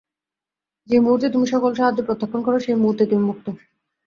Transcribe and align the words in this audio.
যে 0.89 0.97
মুহূর্তে 0.99 1.27
তুমি 1.29 1.45
সকল 1.47 1.71
সাহায্য 1.75 1.99
প্রত্যাখান 2.03 2.41
কর, 2.43 2.53
সেই 2.59 2.77
মুহূর্তেই 2.81 3.09
তুমি 3.11 3.23
মুক্ত। 3.25 3.45